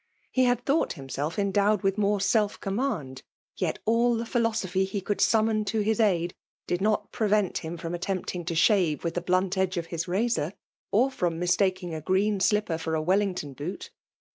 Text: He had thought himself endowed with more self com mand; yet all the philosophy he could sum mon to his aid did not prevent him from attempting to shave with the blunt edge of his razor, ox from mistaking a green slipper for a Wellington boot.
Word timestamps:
He 0.31 0.45
had 0.45 0.65
thought 0.65 0.93
himself 0.93 1.37
endowed 1.37 1.83
with 1.83 1.95
more 1.99 2.19
self 2.19 2.59
com 2.59 2.77
mand; 2.77 3.21
yet 3.55 3.77
all 3.85 4.15
the 4.15 4.25
philosophy 4.25 4.83
he 4.83 4.99
could 4.99 5.21
sum 5.21 5.45
mon 5.45 5.63
to 5.65 5.81
his 5.81 5.99
aid 5.99 6.33
did 6.65 6.81
not 6.81 7.11
prevent 7.11 7.59
him 7.59 7.77
from 7.77 7.93
attempting 7.93 8.43
to 8.45 8.55
shave 8.55 9.03
with 9.03 9.13
the 9.13 9.21
blunt 9.21 9.59
edge 9.59 9.77
of 9.77 9.85
his 9.93 10.07
razor, 10.07 10.53
ox 10.91 11.13
from 11.13 11.37
mistaking 11.37 11.93
a 11.93 12.01
green 12.01 12.39
slipper 12.39 12.79
for 12.79 12.95
a 12.95 12.99
Wellington 13.03 13.53
boot. 13.53 13.91